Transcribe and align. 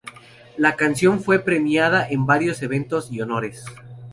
La 0.57 0.75
canción 0.77 1.19
fue 1.19 1.41
premiada 1.41 2.07
en 2.09 2.25
varios 2.25 2.63
eventos 2.63 3.11
y 3.11 3.21
honores. 3.21 3.63